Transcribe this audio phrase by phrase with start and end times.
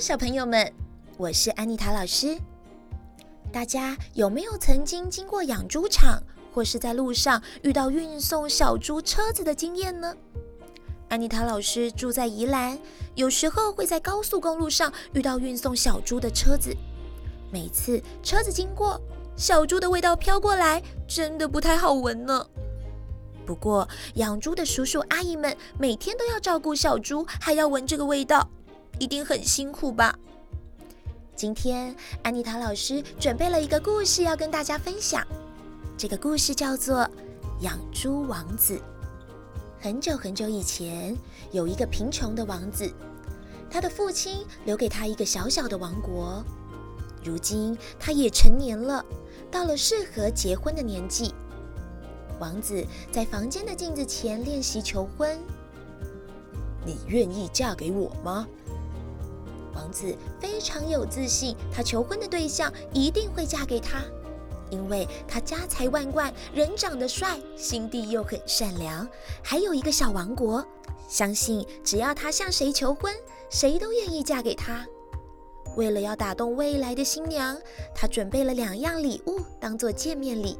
[0.00, 0.70] 小朋友们，
[1.16, 2.36] 我是安妮塔老师。
[3.52, 6.20] 大家有没有曾经经过养猪场，
[6.52, 10.14] 或是在路上遇到运送小猪车子的经验呢？
[11.08, 12.78] 安妮塔老师住在宜兰，
[13.14, 16.76] 有时候会在高速公路上遇到运送小猪的车子。
[17.50, 19.00] 每次车子经过，
[19.36, 22.44] 小猪的味道飘过来，真的不太好闻呢。
[23.46, 28.50] 不过养猪的叔叔阿姨们每天都要照顾小猪，还要闻这个味道，
[29.04, 30.18] 一定很辛苦吧？
[31.36, 35.22] 今天安妮塔老师准备了一个故事要跟大家分享，
[35.94, 37.00] 这个故事叫做
[37.60, 38.78] 《养猪王子》。
[39.78, 41.14] 很久很久以前，
[41.52, 42.90] 有一个贫穷的王子，
[43.70, 46.42] 他的父亲留给他一个小小的王国。
[47.22, 49.04] 如今他也成年了，
[49.50, 51.34] 到了适合结婚的年纪。
[52.40, 55.38] 王子在房间的镜子前练习求婚
[56.86, 58.48] ：“你愿意嫁给我吗？”
[59.74, 64.02] 王子非常有自信，他求婚的对象一定会嫁给他，
[64.70, 69.08] 因为他家财万贯，人长得帅，心地又很善良，
[69.42, 70.64] 还有一个小王国。
[71.08, 73.14] 相信只要他向谁求婚，
[73.50, 74.86] 谁都愿意嫁给他。
[75.76, 77.58] 为了要打动未来的新娘，
[77.94, 80.58] 他准备了两样礼物当做见面礼：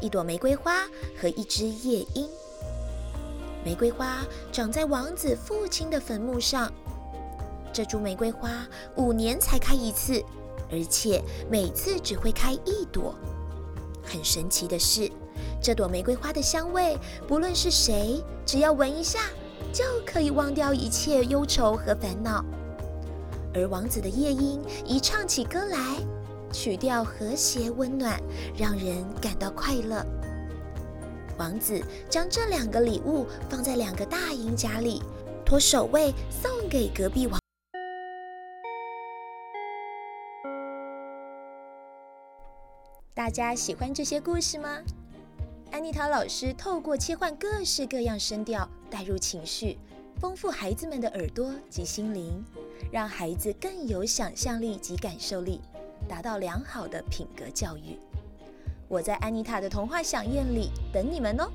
[0.00, 0.86] 一朵玫瑰花
[1.20, 2.28] 和一只夜莺。
[3.64, 6.72] 玫瑰花长在王子父亲的坟墓上。
[7.72, 8.50] 这株玫瑰花
[8.96, 10.22] 五年才开一次，
[10.70, 13.14] 而且每次只会开一朵。
[14.02, 15.10] 很神奇的是，
[15.62, 19.20] 这朵玫瑰花的香味，不论是谁，只要闻一下，
[19.72, 22.44] 就可以忘掉一切忧愁和烦恼。
[23.54, 25.78] 而王子的夜莺一唱起歌来，
[26.52, 28.20] 曲调和谐温暖，
[28.56, 30.04] 让人感到快乐。
[31.38, 35.02] 王子将这两个礼物放在两个大银夹里，
[35.44, 37.39] 托守卫送给隔壁王。
[43.20, 44.78] 大家喜欢这些故事吗？
[45.70, 49.76] 安妮塔老师透过切换各式各样声调，带入情绪，
[50.18, 52.42] 丰富孩子们的耳朵及心灵，
[52.90, 55.60] 让孩子更有想象力及感受力，
[56.08, 57.98] 达到良好的品格教育。
[58.88, 61.50] 我在安妮塔的童话响宴里等你们哦。